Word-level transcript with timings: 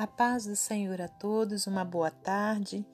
A 0.00 0.06
paz 0.06 0.46
do 0.46 0.56
Senhor 0.56 0.98
a 0.98 1.08
todos, 1.08 1.66
uma 1.66 1.84
boa 1.84 2.10
tarde. 2.10 2.86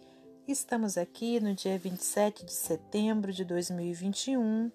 Estamos 0.49 0.99
aqui 0.99 1.39
no 1.39 1.55
dia 1.55 1.79
27 1.79 2.45
de 2.45 2.53
setembro 2.53 3.33
de 3.33 3.45
2021 3.45 4.72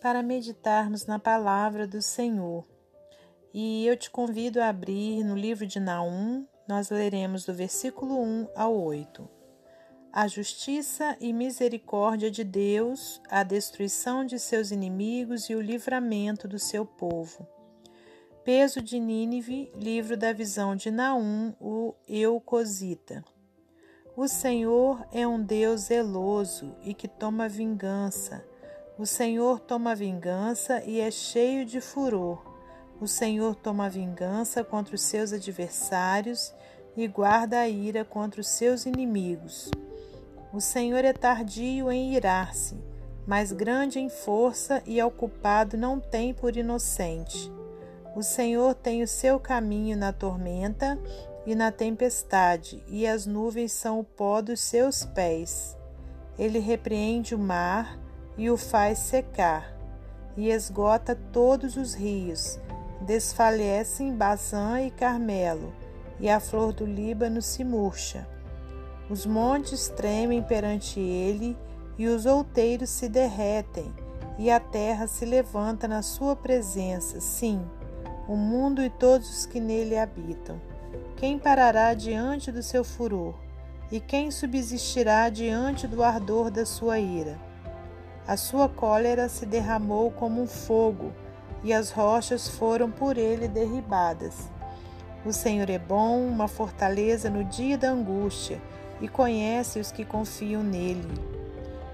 para 0.00 0.22
meditarmos 0.22 1.04
na 1.04 1.18
palavra 1.18 1.86
do 1.86 2.00
Senhor. 2.00 2.66
E 3.52 3.86
eu 3.86 3.98
te 3.98 4.10
convido 4.10 4.62
a 4.62 4.70
abrir 4.70 5.22
no 5.24 5.36
livro 5.36 5.66
de 5.66 5.78
Naum, 5.78 6.46
nós 6.66 6.88
leremos 6.88 7.44
do 7.44 7.52
versículo 7.52 8.18
1 8.18 8.48
ao 8.56 8.74
8. 8.74 9.28
A 10.10 10.26
justiça 10.26 11.18
e 11.20 11.34
misericórdia 11.34 12.30
de 12.30 12.44
Deus, 12.44 13.20
a 13.28 13.42
destruição 13.42 14.24
de 14.24 14.38
seus 14.38 14.70
inimigos 14.70 15.50
e 15.50 15.54
o 15.54 15.60
livramento 15.60 16.48
do 16.48 16.58
seu 16.58 16.86
povo 16.86 17.46
Peso 18.44 18.82
de 18.82 19.00
Nínive, 19.00 19.72
livro 19.74 20.18
da 20.18 20.30
visão 20.30 20.76
de 20.76 20.90
Naum, 20.90 21.54
o 21.58 21.94
Eucosita. 22.06 23.24
O 24.14 24.28
Senhor 24.28 25.02
é 25.10 25.26
um 25.26 25.42
Deus 25.42 25.84
zeloso 25.84 26.76
e 26.82 26.92
que 26.92 27.08
toma 27.08 27.48
vingança. 27.48 28.44
O 28.98 29.06
Senhor 29.06 29.60
toma 29.60 29.94
vingança 29.94 30.84
e 30.84 31.00
é 31.00 31.10
cheio 31.10 31.64
de 31.64 31.80
furor. 31.80 32.44
O 33.00 33.08
Senhor 33.08 33.54
toma 33.54 33.88
vingança 33.88 34.62
contra 34.62 34.94
os 34.94 35.00
seus 35.00 35.32
adversários 35.32 36.54
e 36.94 37.08
guarda 37.08 37.60
a 37.60 37.68
ira 37.68 38.04
contra 38.04 38.42
os 38.42 38.48
seus 38.48 38.84
inimigos. 38.84 39.70
O 40.52 40.60
Senhor 40.60 41.02
é 41.02 41.14
tardio 41.14 41.90
em 41.90 42.12
irar-se, 42.14 42.76
mas 43.26 43.52
grande 43.52 43.98
em 43.98 44.10
força 44.10 44.82
e 44.84 45.00
ao 45.00 45.10
culpado 45.10 45.78
não 45.78 45.98
tem 45.98 46.34
por 46.34 46.54
inocente. 46.58 47.50
O 48.14 48.22
Senhor 48.22 48.74
tem 48.74 49.02
o 49.02 49.08
seu 49.08 49.40
caminho 49.40 49.96
na 49.96 50.12
tormenta 50.12 50.96
e 51.44 51.52
na 51.54 51.72
tempestade, 51.72 52.80
e 52.86 53.06
as 53.08 53.26
nuvens 53.26 53.72
são 53.72 53.98
o 53.98 54.04
pó 54.04 54.40
dos 54.40 54.60
seus 54.60 55.04
pés. 55.04 55.76
Ele 56.38 56.60
repreende 56.60 57.34
o 57.34 57.38
mar 57.38 57.98
e 58.38 58.48
o 58.48 58.56
faz 58.56 58.98
secar, 59.00 59.76
e 60.36 60.48
esgota 60.48 61.18
todos 61.32 61.76
os 61.76 61.92
rios. 61.92 62.60
Desfalecem 63.00 64.14
Bazã 64.14 64.80
e 64.80 64.92
Carmelo, 64.92 65.72
e 66.20 66.30
a 66.30 66.38
flor 66.38 66.72
do 66.72 66.86
Líbano 66.86 67.42
se 67.42 67.64
murcha. 67.64 68.28
Os 69.10 69.26
montes 69.26 69.88
tremem 69.88 70.40
perante 70.40 71.00
ele, 71.00 71.58
e 71.98 72.06
os 72.06 72.26
outeiros 72.26 72.90
se 72.90 73.08
derretem, 73.08 73.92
e 74.38 74.52
a 74.52 74.60
terra 74.60 75.08
se 75.08 75.24
levanta 75.24 75.88
na 75.88 76.00
sua 76.00 76.34
presença. 76.34 77.20
Sim, 77.20 77.64
o 78.26 78.36
mundo 78.36 78.82
e 78.82 78.88
todos 78.88 79.30
os 79.30 79.46
que 79.46 79.60
nele 79.60 79.98
habitam. 79.98 80.60
Quem 81.16 81.38
parará 81.38 81.94
diante 81.94 82.50
do 82.50 82.62
seu 82.62 82.84
furor? 82.84 83.34
E 83.92 84.00
quem 84.00 84.30
subsistirá 84.30 85.28
diante 85.28 85.86
do 85.86 86.02
ardor 86.02 86.50
da 86.50 86.64
sua 86.64 86.98
ira? 86.98 87.38
A 88.26 88.36
sua 88.36 88.68
cólera 88.68 89.28
se 89.28 89.44
derramou 89.44 90.10
como 90.10 90.40
um 90.40 90.46
fogo, 90.46 91.12
e 91.62 91.72
as 91.72 91.90
rochas 91.90 92.48
foram 92.48 92.90
por 92.90 93.18
ele 93.18 93.46
derribadas. 93.46 94.50
O 95.24 95.32
Senhor 95.32 95.68
é 95.68 95.78
bom, 95.78 96.26
uma 96.26 96.48
fortaleza 96.48 97.28
no 97.28 97.44
dia 97.44 97.76
da 97.76 97.90
angústia, 97.90 98.60
e 99.00 99.08
conhece 99.08 99.78
os 99.78 99.92
que 99.92 100.04
confiam 100.04 100.62
nele. 100.62 101.06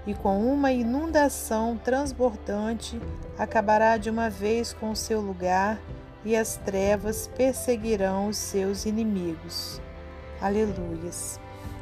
E 0.07 0.13
com 0.13 0.41
uma 0.41 0.71
inundação 0.71 1.77
transbordante 1.77 2.99
acabará 3.37 3.97
de 3.97 4.09
uma 4.09 4.29
vez 4.29 4.73
com 4.73 4.91
o 4.91 4.95
seu 4.95 5.21
lugar 5.21 5.79
e 6.23 6.35
as 6.35 6.57
trevas 6.57 7.27
perseguirão 7.35 8.27
os 8.27 8.37
seus 8.37 8.85
inimigos. 8.85 9.81
Aleluias. 10.39 11.39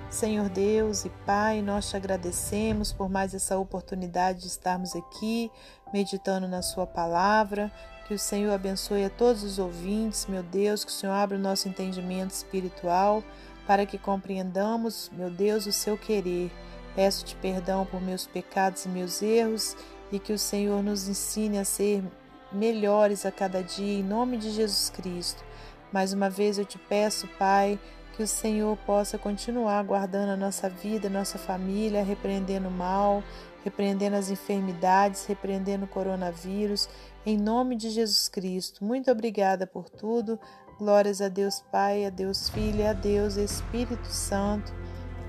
Senhor 0.09 0.49
Deus 0.49 1.05
e 1.05 1.09
Pai, 1.25 1.61
nós 1.61 1.89
te 1.89 1.95
agradecemos 1.95 2.91
por 2.91 3.09
mais 3.09 3.33
essa 3.33 3.57
oportunidade 3.57 4.41
de 4.41 4.47
estarmos 4.47 4.95
aqui 4.95 5.51
meditando 5.93 6.47
na 6.47 6.61
Sua 6.61 6.87
palavra. 6.87 7.71
Que 8.07 8.15
o 8.15 8.19
Senhor 8.19 8.51
abençoe 8.51 9.05
a 9.05 9.09
todos 9.09 9.43
os 9.43 9.59
ouvintes, 9.59 10.25
meu 10.25 10.41
Deus, 10.41 10.83
que 10.83 10.89
o 10.89 10.93
Senhor 10.93 11.13
abra 11.13 11.37
o 11.37 11.41
nosso 11.41 11.69
entendimento 11.69 12.31
espiritual 12.31 13.23
para 13.67 13.85
que 13.85 13.99
compreendamos, 13.99 15.11
meu 15.13 15.29
Deus, 15.29 15.67
o 15.67 15.71
seu 15.71 15.95
querer. 15.95 16.51
Peço-te 16.95 17.35
perdão 17.35 17.85
por 17.85 18.01
meus 18.01 18.25
pecados 18.25 18.85
e 18.85 18.89
meus 18.89 19.21
erros 19.21 19.77
e 20.11 20.17
que 20.17 20.33
o 20.33 20.39
Senhor 20.39 20.81
nos 20.81 21.07
ensine 21.07 21.59
a 21.59 21.63
ser 21.63 22.03
melhores 22.51 23.25
a 23.25 23.31
cada 23.31 23.63
dia, 23.63 23.99
em 23.99 24.03
nome 24.03 24.37
de 24.37 24.51
Jesus 24.51 24.89
Cristo. 24.89 25.43
Mais 25.91 26.13
uma 26.13 26.29
vez 26.29 26.57
eu 26.57 26.65
te 26.65 26.77
peço, 26.77 27.27
Pai, 27.39 27.79
que 28.15 28.23
o 28.23 28.27
Senhor 28.27 28.77
possa 28.85 29.17
continuar 29.17 29.83
guardando 29.83 30.31
a 30.31 30.37
nossa 30.37 30.69
vida, 30.69 31.09
nossa 31.09 31.37
família, 31.37 32.03
repreendendo 32.03 32.67
o 32.67 32.71
mal, 32.71 33.23
repreendendo 33.63 34.15
as 34.15 34.29
enfermidades, 34.29 35.25
repreendendo 35.25 35.85
o 35.85 35.87
coronavírus, 35.87 36.89
em 37.25 37.37
nome 37.37 37.75
de 37.75 37.89
Jesus 37.89 38.27
Cristo. 38.27 38.83
Muito 38.83 39.09
obrigada 39.11 39.65
por 39.65 39.89
tudo. 39.89 40.39
Glórias 40.77 41.21
a 41.21 41.27
Deus 41.27 41.61
Pai, 41.71 42.05
a 42.05 42.09
Deus 42.09 42.49
Filho, 42.49 42.87
a 42.87 42.93
Deus 42.93 43.35
Espírito 43.35 44.07
Santo. 44.07 44.73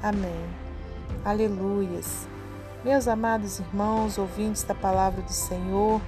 Amém. 0.03 0.45
Aleluias. 1.25 2.29
Meus 2.85 3.07
amados 3.07 3.59
irmãos, 3.59 4.17
ouvintes 4.17 4.63
da 4.63 4.75
palavra 4.75 5.21
do 5.23 5.33
Senhor, 5.33 6.01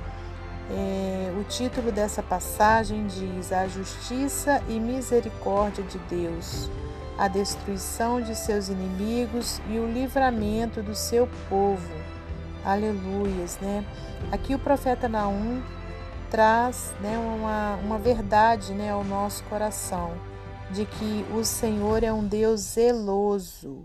é, 0.70 1.32
o 1.38 1.44
título 1.44 1.90
dessa 1.90 2.22
passagem 2.22 3.06
diz: 3.06 3.52
A 3.52 3.66
justiça 3.66 4.62
e 4.68 4.78
misericórdia 4.78 5.82
de 5.84 5.98
Deus, 5.98 6.70
a 7.18 7.28
destruição 7.28 8.20
de 8.20 8.34
seus 8.34 8.68
inimigos 8.68 9.60
e 9.68 9.78
o 9.78 9.86
livramento 9.86 10.82
do 10.82 10.94
seu 10.94 11.28
povo. 11.48 11.94
Aleluias, 12.64 13.58
né? 13.60 13.84
Aqui 14.30 14.54
o 14.54 14.58
profeta 14.58 15.08
Naum 15.08 15.62
traz 16.30 16.94
né, 17.00 17.18
uma, 17.18 17.74
uma 17.84 17.98
verdade 17.98 18.72
né, 18.72 18.90
ao 18.90 19.04
nosso 19.04 19.42
coração, 19.44 20.12
de 20.70 20.86
que 20.86 21.26
o 21.34 21.44
Senhor 21.44 22.02
é 22.02 22.12
um 22.12 22.24
Deus 22.24 22.60
zeloso 22.60 23.84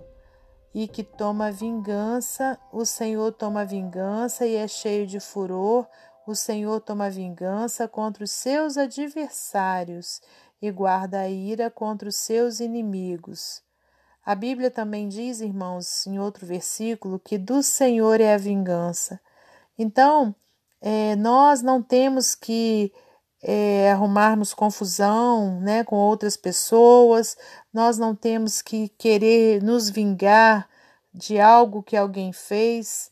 e 0.74 0.88
que 0.88 1.04
toma 1.04 1.52
vingança, 1.52 2.58
o 2.72 2.86
Senhor 2.86 3.34
toma 3.34 3.66
vingança 3.66 4.46
e 4.46 4.56
é 4.56 4.68
cheio 4.68 5.08
de 5.08 5.20
furor 5.20 5.88
o 6.28 6.36
Senhor 6.36 6.82
toma 6.82 7.10
vingança 7.10 7.88
contra 7.88 8.24
os 8.24 8.32
seus 8.32 8.78
adversários 8.78 10.22
e 10.62 10.70
guarda 10.70 11.22
a 11.22 11.30
ira 11.30 11.72
contra 11.72 12.10
os 12.10 12.18
seus 12.18 12.60
inimigos. 12.60 13.64
A 14.26 14.36
Bíblia 14.36 14.70
também 14.70 15.08
diz, 15.08 15.40
irmãos, 15.40 16.06
em 16.06 16.20
outro 16.20 16.46
versículo, 16.46 17.18
que 17.18 17.38
do 17.38 17.64
Senhor 17.64 18.20
é 18.20 18.34
a 18.34 18.38
vingança. 18.38 19.22
Então, 19.78 20.36
é, 20.82 21.16
nós 21.16 21.62
não 21.62 21.82
temos 21.82 22.36
que 22.36 22.92
é, 23.42 23.92
arrumarmos 23.92 24.54
confusão 24.54 25.62
né, 25.62 25.84
com 25.86 25.96
outras 25.96 26.36
pessoas, 26.36 27.38
nós 27.72 27.98
não 27.98 28.14
temos 28.14 28.62
que 28.62 28.90
querer 28.90 29.64
nos 29.64 29.90
vingar 29.90 30.68
de 31.14 31.40
algo 31.40 31.82
que 31.82 31.96
alguém 31.96 32.34
fez. 32.34 33.12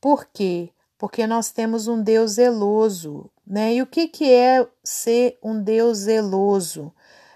Por 0.00 0.24
quê? 0.32 0.73
Porque 1.04 1.26
nós 1.26 1.50
temos 1.50 1.86
um 1.86 2.02
Deus 2.02 2.30
zeloso, 2.36 3.30
né? 3.46 3.74
E 3.74 3.82
o 3.82 3.86
que, 3.86 4.08
que 4.08 4.32
é 4.32 4.66
ser 4.82 5.38
um 5.42 5.62
Deus 5.62 5.98
zeloso? 5.98 6.94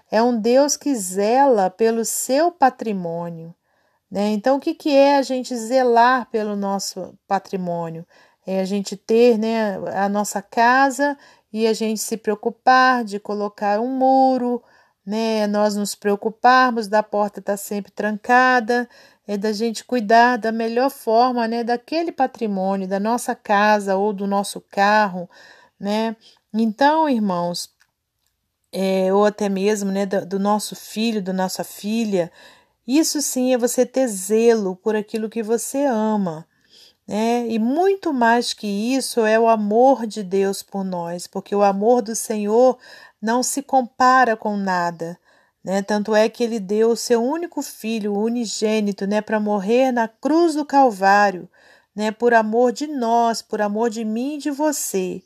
É 0.09 0.23
um 0.23 0.41
Deus 0.41 0.75
que 0.75 0.95
zela 0.95 1.69
pelo 1.69 2.03
seu 2.03 2.51
patrimônio, 2.51 3.53
né? 4.09 4.29
Então, 4.31 4.57
o 4.57 4.59
que, 4.59 4.73
que 4.73 4.89
é 4.89 5.17
a 5.17 5.21
gente 5.21 5.55
zelar 5.55 6.27
pelo 6.31 6.55
nosso 6.55 7.13
patrimônio? 7.27 8.07
É 8.43 8.59
a 8.59 8.65
gente 8.65 8.97
ter 8.97 9.37
né, 9.37 9.75
a 9.93 10.09
nossa 10.09 10.41
casa 10.41 11.15
e 11.53 11.67
a 11.67 11.73
gente 11.73 11.99
se 11.99 12.17
preocupar 12.17 13.03
de 13.03 13.19
colocar 13.19 13.79
um 13.79 13.95
muro, 13.95 14.63
né? 15.05 15.45
Nós 15.45 15.75
nos 15.75 15.93
preocuparmos 15.93 16.87
da 16.87 17.03
porta 17.03 17.39
estar 17.39 17.53
tá 17.53 17.57
sempre 17.57 17.91
trancada, 17.91 18.89
é 19.29 19.37
da 19.37 19.53
gente 19.53 19.83
cuidar 19.85 20.37
da 20.37 20.51
melhor 20.51 20.89
forma, 20.89 21.47
né, 21.47 21.63
daquele 21.63 22.11
patrimônio, 22.11 22.87
da 22.87 22.99
nossa 22.99 23.35
casa 23.35 23.95
ou 23.95 24.11
do 24.11 24.25
nosso 24.25 24.59
carro, 24.59 25.29
né? 25.79 26.15
Então, 26.51 27.07
irmãos, 27.07 27.69
é, 28.73 29.13
ou 29.13 29.25
até 29.25 29.47
mesmo, 29.47 29.91
né, 29.91 30.07
do, 30.07 30.25
do 30.25 30.39
nosso 30.39 30.75
filho, 30.75 31.21
da 31.21 31.31
nossa 31.31 31.63
filha, 31.63 32.31
isso 32.87 33.21
sim 33.21 33.53
é 33.53 33.57
você 33.57 33.85
ter 33.85 34.07
zelo 34.07 34.75
por 34.75 34.95
aquilo 34.95 35.29
que 35.29 35.43
você 35.43 35.85
ama, 35.85 36.47
né? 37.07 37.47
E 37.47 37.59
muito 37.59 38.11
mais 38.11 38.51
que 38.51 38.65
isso 38.65 39.23
é 39.27 39.39
o 39.39 39.47
amor 39.47 40.07
de 40.07 40.23
Deus 40.23 40.63
por 40.63 40.83
nós, 40.83 41.27
porque 41.27 41.55
o 41.55 41.61
amor 41.61 42.01
do 42.01 42.15
Senhor 42.15 42.79
não 43.21 43.43
se 43.43 43.61
compara 43.61 44.35
com 44.35 44.57
nada. 44.57 45.19
Né? 45.63 45.81
Tanto 45.81 46.15
é 46.15 46.29
que 46.29 46.43
ele 46.43 46.59
deu 46.59 46.91
o 46.91 46.97
seu 46.97 47.23
único 47.23 47.61
filho, 47.61 48.15
unigênito, 48.15 49.05
né, 49.05 49.21
para 49.21 49.39
morrer 49.39 49.91
na 49.91 50.07
cruz 50.07 50.55
do 50.55 50.65
Calvário, 50.65 51.49
né, 51.95 52.11
por 52.11 52.33
amor 52.33 52.71
de 52.71 52.87
nós, 52.87 53.41
por 53.41 53.61
amor 53.61 53.89
de 53.89 54.05
mim 54.05 54.35
e 54.35 54.37
de 54.37 54.51
você. 54.51 55.21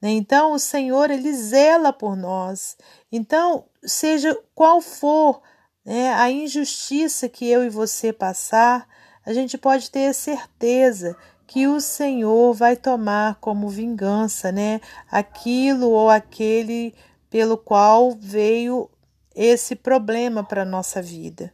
Né? 0.00 0.10
Então, 0.10 0.52
o 0.52 0.58
Senhor, 0.58 1.10
ele 1.10 1.32
zela 1.32 1.92
por 1.92 2.16
nós. 2.16 2.76
Então, 3.10 3.64
seja 3.82 4.38
qual 4.54 4.80
for 4.80 5.40
né, 5.84 6.12
a 6.12 6.30
injustiça 6.30 7.28
que 7.28 7.48
eu 7.48 7.64
e 7.64 7.70
você 7.70 8.12
passar, 8.12 8.86
a 9.24 9.32
gente 9.32 9.56
pode 9.56 9.90
ter 9.90 10.12
certeza 10.14 11.16
que 11.46 11.66
o 11.66 11.80
Senhor 11.80 12.52
vai 12.52 12.76
tomar 12.76 13.36
como 13.36 13.70
vingança, 13.70 14.52
né, 14.52 14.82
aquilo 15.10 15.90
ou 15.90 16.10
aquele 16.10 16.94
pelo 17.30 17.56
qual 17.56 18.16
veio 18.20 18.90
esse 19.38 19.76
problema 19.76 20.42
para 20.42 20.62
a 20.62 20.66
nossa 20.66 21.00
vida. 21.00 21.52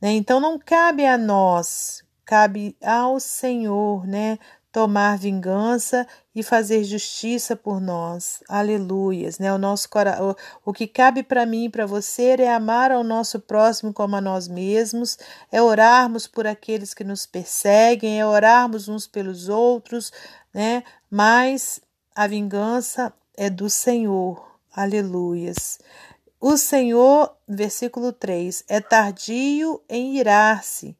Né? 0.00 0.12
Então 0.12 0.38
não 0.38 0.58
cabe 0.58 1.06
a 1.06 1.16
nós, 1.16 2.04
cabe 2.26 2.76
ao 2.82 3.18
Senhor, 3.18 4.06
né, 4.06 4.38
tomar 4.70 5.16
vingança 5.16 6.06
e 6.34 6.42
fazer 6.42 6.84
justiça 6.84 7.56
por 7.56 7.80
nós. 7.80 8.42
Aleluias, 8.48 9.38
né? 9.38 9.52
O 9.52 9.58
nosso 9.58 9.88
o, 10.20 10.70
o 10.70 10.72
que 10.72 10.86
cabe 10.86 11.22
para 11.22 11.44
mim 11.44 11.66
e 11.66 11.68
para 11.68 11.86
você 11.86 12.36
é 12.38 12.52
amar 12.52 12.90
ao 12.90 13.04
nosso 13.04 13.38
próximo 13.38 13.92
como 13.92 14.16
a 14.16 14.20
nós 14.20 14.48
mesmos, 14.48 15.18
é 15.50 15.60
orarmos 15.60 16.26
por 16.26 16.46
aqueles 16.46 16.94
que 16.94 17.04
nos 17.04 17.26
perseguem, 17.26 18.18
é 18.18 18.26
orarmos 18.26 18.88
uns 18.88 19.06
pelos 19.06 19.48
outros, 19.48 20.10
né? 20.54 20.82
Mas 21.10 21.80
a 22.14 22.26
vingança 22.26 23.12
é 23.36 23.50
do 23.50 23.68
Senhor. 23.68 24.52
Aleluias. 24.74 25.78
O 26.44 26.56
Senhor, 26.56 27.36
versículo 27.46 28.12
3, 28.12 28.64
é 28.66 28.80
tardio 28.80 29.80
em 29.88 30.16
irar-se, 30.16 30.98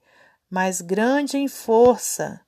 mas 0.49 0.81
grande 0.81 1.37
em 1.37 1.49
força 1.49 2.41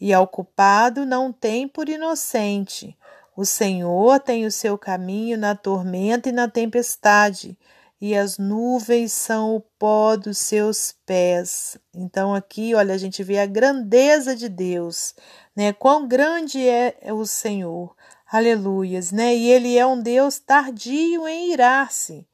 e 0.00 0.12
ao 0.12 0.28
culpado 0.28 1.04
não 1.04 1.32
tem 1.32 1.66
por 1.66 1.88
inocente. 1.88 2.96
O 3.36 3.44
Senhor 3.44 4.20
tem 4.20 4.46
o 4.46 4.52
seu 4.52 4.78
caminho 4.78 5.36
na 5.36 5.56
tormenta 5.56 6.28
e 6.28 6.32
na 6.32 6.46
tempestade, 6.46 7.58
e 8.00 8.16
as 8.16 8.38
nuvens 8.38 9.10
são 9.10 9.56
o 9.56 9.60
pó 9.60 10.14
dos 10.14 10.38
seus 10.38 10.94
pés. 11.04 11.76
Então 11.92 12.36
aqui, 12.36 12.72
olha, 12.72 12.94
a 12.94 12.98
gente 12.98 13.24
vê 13.24 13.40
a 13.40 13.46
grandeza 13.46 14.36
de 14.36 14.48
Deus, 14.48 15.12
né? 15.56 15.72
Quão 15.72 16.06
grande 16.06 16.68
é 16.68 17.12
o 17.12 17.26
Senhor. 17.26 17.96
Aleluias, 18.32 19.12
né? 19.12 19.36
E 19.36 19.50
ele 19.50 19.76
é 19.76 19.84
um 19.86 20.00
Deus 20.00 20.38
tardio 20.38 21.28
em 21.28 21.52
irar-se, 21.52 22.26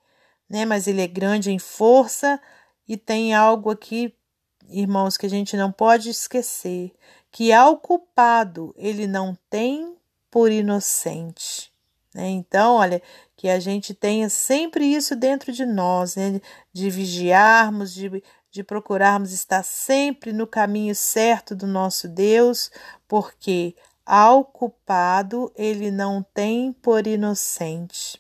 né? 0.49 0.65
Mas 0.65 0.87
ele 0.87 1.03
é 1.03 1.09
grande 1.09 1.51
em 1.51 1.59
força 1.59 2.41
e 2.87 2.97
tem 2.97 3.35
algo 3.35 3.69
aqui, 3.69 4.15
irmãos, 4.69 5.17
que 5.17 5.27
a 5.27 5.29
gente 5.29 5.57
não 5.57 5.73
pode 5.73 6.09
esquecer 6.09 6.93
que 7.33 7.53
ao 7.53 7.79
culpado 7.79 8.73
ele 8.79 9.09
não 9.09 9.37
tem 9.51 9.97
por 10.31 10.53
inocente. 10.53 11.73
Né? 12.15 12.29
Então, 12.29 12.77
olha, 12.77 13.03
que 13.37 13.49
a 13.49 13.59
gente 13.59 13.93
tenha 13.93 14.29
sempre 14.29 14.87
isso 14.87 15.17
dentro 15.17 15.51
de 15.51 15.67
nós, 15.67 16.15
né? 16.15 16.41
de 16.73 16.91
vigiarmos, 16.91 17.93
de, 17.93 18.23
de 18.53 18.63
procurarmos 18.63 19.33
estar 19.33 19.65
sempre 19.65 20.33
no 20.33 20.47
caminho 20.47 20.95
certo 20.95 21.57
do 21.57 21.67
nosso 21.67 22.07
Deus, 22.07 22.71
porque 23.09 23.75
ao 24.09 24.43
culpado 24.43 25.53
ele 25.55 25.91
não 25.91 26.25
tem 26.33 26.73
por 26.73 27.07
inocente. 27.07 28.19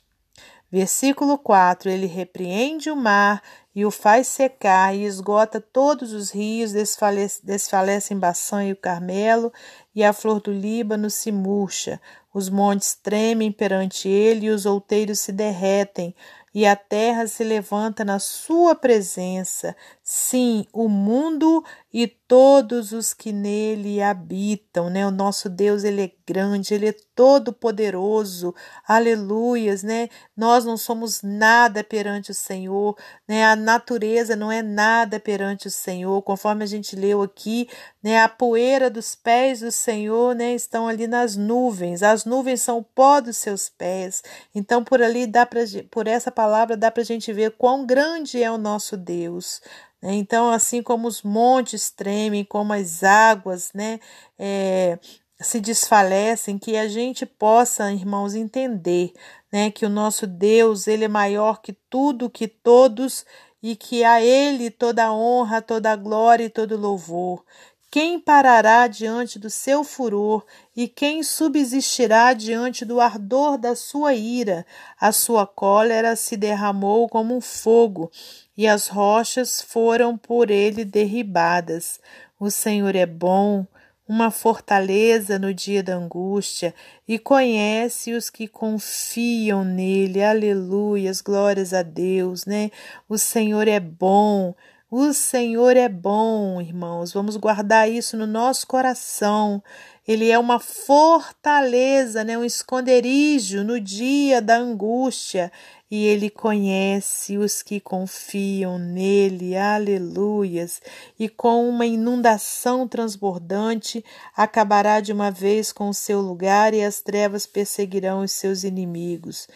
Versículo 0.71 1.39
4: 1.39 1.89
Ele 1.89 2.07
repreende 2.07 2.91
o 2.91 2.97
mar 2.97 3.43
e 3.75 3.87
o 3.87 3.91
faz 3.91 4.27
secar 4.27 4.95
e 4.95 5.05
esgota 5.05 5.61
todos 5.61 6.13
os 6.13 6.31
rios, 6.31 6.73
desfalece, 6.73 7.41
desfalecem 7.43 8.19
Baçã 8.19 8.65
e 8.65 8.73
o 8.73 8.77
Carmelo, 8.77 9.51
e 9.95 10.05
a 10.05 10.13
flor 10.13 10.41
do 10.41 10.53
Líbano 10.53 11.09
se 11.09 11.33
murcha. 11.33 11.99
Os 12.35 12.51
montes 12.51 12.95
tremem 12.95 13.51
perante 13.51 14.09
ele 14.09 14.47
e 14.47 14.51
os 14.51 14.67
outeiros 14.67 15.21
se 15.21 15.33
derretem, 15.33 16.15
e 16.55 16.67
a 16.67 16.77
terra 16.77 17.27
se 17.27 17.43
levanta 17.45 18.05
na 18.05 18.19
sua 18.19 18.75
presença. 18.75 19.75
Sim, 20.11 20.65
o 20.73 20.89
mundo 20.89 21.63
e 21.93 22.07
todos 22.07 22.93
os 22.93 23.13
que 23.13 23.31
nele 23.31 24.01
habitam, 24.01 24.89
né? 24.89 25.07
O 25.07 25.11
nosso 25.11 25.51
Deus, 25.51 25.85
ele 25.85 26.03
é 26.03 26.13
grande, 26.27 26.73
ele 26.73 26.89
é 26.89 26.95
todo 27.15 27.53
poderoso. 27.53 28.55
Aleluias, 28.87 29.83
né? 29.83 30.09
Nós 30.35 30.65
não 30.65 30.79
somos 30.79 31.21
nada 31.23 31.85
perante 31.85 32.31
o 32.31 32.35
Senhor, 32.35 32.97
né? 33.27 33.45
A 33.45 33.55
natureza 33.55 34.35
não 34.35 34.51
é 34.51 34.63
nada 34.63 35.21
perante 35.21 35.67
o 35.67 35.71
Senhor, 35.71 36.23
conforme 36.23 36.65
a 36.65 36.67
gente 36.67 36.97
leu 36.97 37.21
aqui, 37.21 37.69
né? 38.03 38.19
A 38.23 38.31
poeira 38.31 38.89
dos 38.89 39.15
pés 39.15 39.61
do 39.61 39.71
Senhor, 39.71 40.35
né, 40.35 40.55
estão 40.55 40.89
ali 40.89 41.07
nas 41.07 41.37
nuvens. 41.37 42.03
As 42.03 42.25
nuvens 42.25 42.63
são 42.63 42.79
o 42.79 42.83
pó 42.83 43.21
dos 43.21 43.37
seus 43.37 43.69
pés. 43.69 44.23
Então 44.55 44.83
por 44.83 45.03
ali 45.03 45.27
dá 45.27 45.45
para 45.45 45.61
por 45.91 46.07
essa 46.07 46.31
palavra 46.33 46.77
dá 46.79 46.91
para 46.91 47.03
a 47.03 47.07
gente 47.07 47.31
ver 47.31 47.51
quão 47.59 47.85
grande 47.85 48.43
é 48.43 48.51
o 48.51 48.57
nosso 48.57 48.97
Deus. 48.97 49.61
Né? 50.03 50.15
Então, 50.15 50.51
assim 50.51 50.83
como 50.83 51.09
os 51.09 51.23
montes 51.23 51.91
tremem, 51.91 52.45
como 52.45 52.73
as 52.73 53.03
águas, 53.03 53.73
né, 53.75 54.01
é, 54.39 54.99
se 55.41 55.61
desfalecem, 55.61 56.59
que 56.59 56.77
a 56.77 56.89
gente 56.89 57.27
possa, 57.27 57.93
irmãos, 57.93 58.35
entender, 58.35 59.13
né, 59.53 59.71
que 59.71 59.87
o 59.87 59.91
nosso 59.91 60.27
Deus, 60.27 60.87
ele 60.87 61.05
é 61.05 61.09
maior 61.09 61.61
que 61.61 61.73
tudo, 61.89 62.31
que 62.31 62.49
todos, 62.49 63.25
e 63.63 63.75
que 63.75 64.05
a 64.05 64.21
ele 64.21 64.71
toda 64.71 65.13
honra, 65.13 65.61
toda 65.61 65.97
glória 65.97 66.45
e 66.45 66.51
todo 66.51 66.77
louvor. 66.77 67.45
Quem 67.91 68.21
parará 68.21 68.87
diante 68.87 69.39
do 69.39 69.49
seu 69.49 69.83
furor 69.83 70.45
e 70.77 70.87
quem 70.87 71.23
subsistirá 71.23 72.35
diante 72.35 72.85
do 72.85 73.01
ardor 73.01 73.57
da 73.57 73.75
sua 73.75 74.13
ira? 74.13 74.67
A 75.01 75.11
sua 75.11 75.47
cólera 75.47 76.15
se 76.15 76.37
derramou 76.37 77.09
como 77.09 77.35
um 77.35 77.41
fogo 77.41 78.11
e 78.59 78.67
as 78.67 78.89
rochas 78.89 79.63
foram 79.63 80.19
por 80.19 80.51
ele 80.51 80.85
derribadas. 80.85 82.01
O 82.41 82.51
Senhor 82.51 82.97
é 82.97 83.07
bom, 83.07 83.65
uma 84.07 84.33
fortaleza 84.33 85.39
no 85.39 85.55
dia 85.55 85.81
da 85.81 85.95
angústia, 85.95 86.75
e 87.07 87.21
conhece 87.21 88.13
os 88.13 88.29
que 88.29 88.49
confiam 88.49 89.65
nele. 89.65 90.25
Aleluias, 90.25 91.21
glórias 91.21 91.73
a 91.73 91.85
Deus, 91.85 92.47
né? 92.47 92.73
O 93.09 93.17
Senhor 93.17 93.69
é 93.69 93.79
bom. 93.79 94.57
O 94.91 95.13
Senhor 95.13 95.77
é 95.77 95.87
bom, 95.87 96.63
irmãos. 96.63 97.13
Vamos 97.13 97.37
guardar 97.37 97.91
isso 97.91 98.17
no 98.17 98.27
nosso 98.27 98.67
coração. 98.67 99.63
Ele 100.07 100.31
é 100.31 100.39
uma 100.39 100.59
fortaleza, 100.59 102.25
né? 102.25 102.39
um 102.39 102.45
esconderijo 102.45 103.63
no 103.63 103.79
dia 103.79 104.41
da 104.41 104.57
angústia 104.57 105.53
e 105.91 106.07
ele 106.07 106.31
conhece 106.31 107.37
os 107.37 107.63
que 107.63 107.79
confiam 107.79 108.79
nele, 108.79 109.55
aleluias, 109.59 110.81
e 111.19 111.29
com 111.29 111.69
uma 111.69 111.85
inundação 111.85 112.89
transbordante 112.89 114.03
acabará 114.35 115.01
de 115.01 115.13
uma 115.13 115.31
vez 115.31 115.71
com 115.71 115.91
o 115.91 115.95
seu 115.95 116.23
lugar 116.23 116.73
e 116.73 116.83
as 116.83 117.03
trevas 117.03 117.45
perseguirão 117.45 118.23
os 118.23 118.33
seus 118.33 118.65
inimigos. 118.65 119.47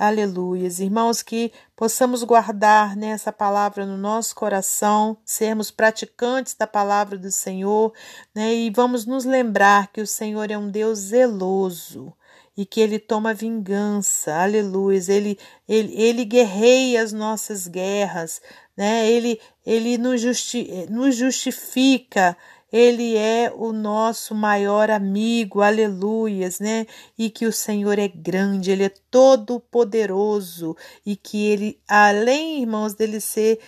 Aleluias. 0.00 0.80
Irmãos, 0.80 1.22
que 1.22 1.52
possamos 1.76 2.24
guardar 2.24 2.96
nessa 2.96 3.30
palavra 3.30 3.84
no 3.84 3.98
nosso 3.98 4.34
coração, 4.34 5.18
sermos 5.26 5.70
praticantes 5.70 6.54
da 6.54 6.66
palavra 6.66 7.18
do 7.18 7.30
Senhor, 7.30 7.92
né? 8.34 8.54
E 8.54 8.70
vamos 8.70 9.04
nos 9.04 9.26
lembrar 9.26 9.92
que 9.92 10.00
o 10.00 10.06
Senhor 10.06 10.50
é 10.50 10.56
um 10.56 10.70
Deus 10.70 10.98
zeloso 11.00 12.14
e 12.56 12.64
que 12.64 12.80
ele 12.80 12.98
toma 12.98 13.34
vingança, 13.34 14.34
aleluia, 14.36 14.98
ele, 15.06 15.38
ele, 15.68 15.94
ele 15.94 16.24
guerreia 16.24 17.02
as 17.02 17.12
nossas 17.12 17.66
guerras, 17.66 18.40
né? 18.74 19.06
ele, 19.06 19.38
ele 19.66 19.98
nos, 19.98 20.22
justi 20.22 20.86
nos 20.88 21.14
justifica, 21.14 22.34
ele 22.72 23.16
é 23.16 23.52
o 23.54 23.72
nosso 23.72 24.34
maior 24.34 24.90
amigo, 24.90 25.60
aleluias, 25.60 26.60
né? 26.60 26.86
E 27.18 27.30
que 27.30 27.46
o 27.46 27.52
Senhor 27.52 27.98
é 27.98 28.08
grande, 28.08 28.70
ele 28.70 28.84
é 28.84 28.92
todo 29.10 29.60
poderoso 29.60 30.76
e 31.04 31.16
que 31.16 31.46
ele, 31.46 31.80
além, 31.88 32.62
irmãos, 32.62 32.94
dele 32.94 33.20
ser, 33.20 33.60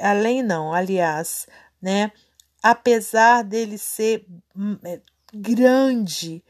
além 0.00 0.42
não, 0.42 0.72
aliás, 0.72 1.46
né? 1.80 2.12
Apesar 2.62 3.42
dele 3.42 3.76
ser 3.76 4.24
hum, 4.56 4.78
é, 4.84 5.00
grande, 5.34 6.42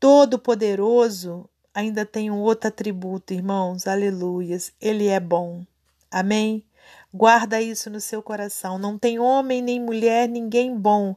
Todo-Poderoso 0.00 1.50
ainda 1.74 2.06
tem 2.06 2.30
um 2.30 2.38
outro 2.38 2.68
atributo, 2.68 3.34
irmãos, 3.34 3.86
aleluias. 3.86 4.72
Ele 4.80 5.08
é 5.08 5.18
bom. 5.18 5.64
Amém? 6.10 6.64
Guarda 7.12 7.60
isso 7.60 7.88
no 7.88 8.00
seu 8.00 8.22
coração. 8.22 8.78
Não 8.78 8.98
tem 8.98 9.18
homem, 9.18 9.62
nem 9.62 9.80
mulher, 9.80 10.28
ninguém 10.28 10.76
bom, 10.76 11.16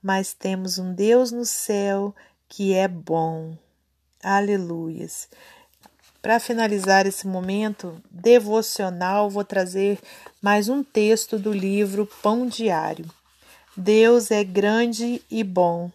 mas 0.00 0.32
temos 0.32 0.78
um 0.78 0.94
Deus 0.94 1.32
no 1.32 1.44
céu 1.44 2.14
que 2.48 2.72
é 2.72 2.86
bom. 2.86 3.56
Aleluias. 4.22 5.28
Para 6.22 6.38
finalizar 6.38 7.06
esse 7.06 7.26
momento 7.26 8.00
devocional, 8.08 9.28
vou 9.28 9.44
trazer 9.44 9.98
mais 10.40 10.68
um 10.68 10.84
texto 10.84 11.36
do 11.36 11.52
livro 11.52 12.08
Pão 12.22 12.46
Diário. 12.46 13.10
Deus 13.76 14.30
é 14.30 14.44
grande 14.44 15.20
e 15.28 15.42
bom. 15.42 15.90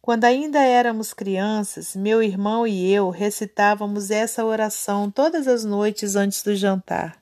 Quando 0.00 0.24
ainda 0.24 0.58
éramos 0.60 1.12
crianças, 1.12 1.94
meu 1.94 2.22
irmão 2.22 2.66
e 2.66 2.90
eu 2.90 3.10
recitávamos 3.10 4.10
essa 4.10 4.42
oração 4.42 5.10
todas 5.10 5.46
as 5.46 5.64
noites 5.64 6.16
antes 6.16 6.42
do 6.42 6.56
jantar. 6.56 7.21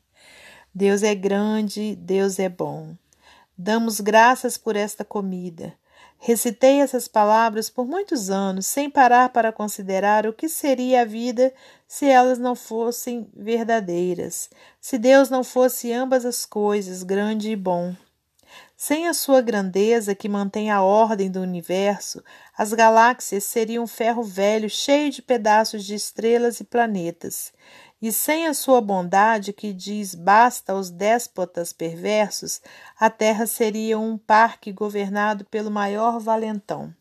Deus 0.75 1.03
é 1.03 1.17
grande, 1.17 1.97
Deus 1.97 2.39
é 2.39 2.49
bom. 2.49 2.95
Damos 3.59 4.00
graças 4.00 4.57
por 4.57 4.77
esta 4.77 5.05
comida. 5.05 5.75
Recitei 6.17 6.81
essas 6.81 7.09
palavras 7.09 7.69
por 7.69 7.85
muitos 7.87 8.31
anos, 8.31 8.67
sem 8.67 8.89
parar 8.89 9.31
para 9.31 9.50
considerar 9.50 10.27
o 10.27 10.33
que 10.33 10.49
seria 10.49 11.03
a 11.03 11.05
vida 11.05 11.53
se 11.89 12.07
elas 12.07 12.39
não 12.39 12.55
fossem 12.55 13.29
verdadeiras, 13.35 14.49
se 14.81 14.97
Deus 14.97 15.29
não 15.29 15.43
fosse 15.43 15.93
ambas 15.93 16.25
as 16.25 16.47
coisas, 16.47 17.03
grande 17.03 17.50
e 17.50 17.57
bom. 17.57 17.97
Sem 18.77 19.09
a 19.09 19.15
sua 19.15 19.41
grandeza 19.41 20.15
que 20.15 20.29
mantém 20.29 20.71
a 20.71 20.83
ordem 20.83 21.31
do 21.31 21.41
universo, 21.41 22.23
as 22.57 22.73
galáxias 22.73 23.45
seriam 23.45 23.85
um 23.85 23.87
ferro 23.87 24.23
velho 24.23 24.71
cheio 24.71 25.11
de 25.11 25.21
pedaços 25.21 25.85
de 25.85 25.95
estrelas 25.95 26.61
e 26.61 26.65
planetas. 26.65 27.53
E 28.02 28.11
sem 28.11 28.47
a 28.47 28.54
sua 28.54 28.80
bondade, 28.80 29.52
que 29.52 29.75
diz 29.75 30.14
basta 30.14 30.73
aos 30.73 30.90
déspotas 30.90 31.73
perversos, 31.73 32.62
a 32.99 33.11
terra 33.11 33.47
seria 33.47 33.99
um 33.99 34.16
parque 34.16 34.73
governado 34.73 35.45
pelo 35.45 35.71
maior 35.71 36.19
valentão. 36.19 36.95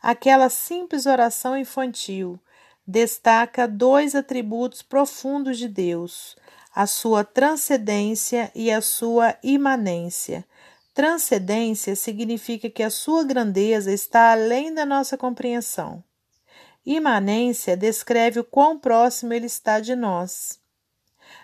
Aquela 0.00 0.48
simples 0.48 1.06
oração 1.06 1.56
infantil 1.56 2.38
destaca 2.86 3.66
dois 3.66 4.14
atributos 4.14 4.82
profundos 4.82 5.58
de 5.58 5.66
Deus: 5.66 6.36
a 6.72 6.86
sua 6.86 7.24
transcendência 7.24 8.52
e 8.54 8.70
a 8.70 8.80
sua 8.80 9.36
imanência. 9.42 10.44
Transcendência 10.92 11.96
significa 11.96 12.70
que 12.70 12.82
a 12.82 12.90
sua 12.90 13.24
grandeza 13.24 13.92
está 13.92 14.30
além 14.30 14.72
da 14.72 14.86
nossa 14.86 15.18
compreensão. 15.18 16.04
Imanência 16.86 17.76
descreve 17.76 18.40
o 18.40 18.44
quão 18.44 18.78
próximo 18.78 19.32
ele 19.32 19.46
está 19.46 19.80
de 19.80 19.96
nós. 19.96 20.58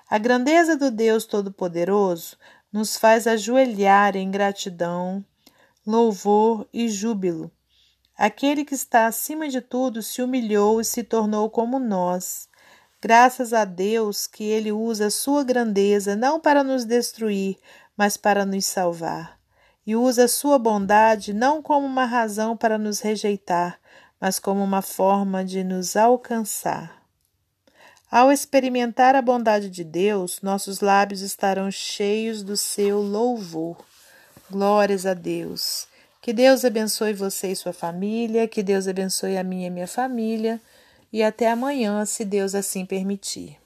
A 0.09 0.19
grandeza 0.19 0.77
do 0.77 0.91
Deus 0.91 1.25
Todo-Poderoso 1.25 2.37
nos 2.71 2.97
faz 2.97 3.27
ajoelhar 3.27 4.17
em 4.17 4.31
gratidão, 4.31 5.25
louvor 5.87 6.69
e 6.73 6.89
júbilo. 6.89 7.51
Aquele 8.19 8.67
que 8.67 8.75
está 8.75 9.07
acima 9.07 9.49
de 9.49 9.63
tudo 9.63 10.03
se 10.03 10.21
humilhou 10.21 10.79
e 10.79 10.85
se 10.85 11.03
tornou 11.03 11.49
como 11.49 11.79
nós. 11.79 12.47
Graças 13.01 13.55
a 13.55 13.65
Deus 13.65 14.27
que 14.27 14.45
ele 14.45 14.71
usa 14.71 15.07
a 15.07 15.11
sua 15.11 15.43
grandeza 15.43 16.15
não 16.15 16.39
para 16.39 16.63
nos 16.63 16.85
destruir, 16.85 17.57
mas 17.97 18.19
para 18.19 18.45
nos 18.45 18.67
salvar. 18.67 19.41
E 19.87 19.97
usa 19.97 20.25
a 20.25 20.29
sua 20.29 20.59
bondade 20.59 21.33
não 21.33 21.63
como 21.63 21.87
uma 21.87 22.05
razão 22.05 22.55
para 22.55 22.77
nos 22.77 23.01
rejeitar, 23.01 23.81
mas 24.21 24.39
como 24.39 24.63
uma 24.63 24.83
forma 24.83 25.45
de 25.45 25.65
nos 25.65 25.97
alcançar. 25.97 27.01
Ao 28.11 28.33
experimentar 28.33 29.15
a 29.15 29.23
bondade 29.23 29.71
de 29.71 29.85
Deus, 29.85 30.41
nossos 30.43 30.81
lábios 30.81 31.21
estarão 31.21 31.71
cheios 31.71 32.43
do 32.43 32.57
seu 32.57 33.01
louvor. 33.01 33.77
Glórias 34.51 35.07
a 35.07 35.15
Deus. 35.15 35.87
Que 36.21 36.33
Deus 36.33 36.65
abençoe 36.65 37.13
você 37.13 37.53
e 37.53 37.57
sua 37.57 37.73
família, 37.73 38.49
que 38.49 38.65
Deus 38.65 38.89
abençoe 38.89 39.39
a 39.39 39.45
minha 39.45 39.69
e 39.69 39.71
minha 39.71 39.87
família, 39.87 40.61
e 41.13 41.23
até 41.23 41.49
amanhã, 41.49 42.05
se 42.05 42.25
Deus 42.25 42.55
assim 42.55 42.85
permitir. 42.85 43.60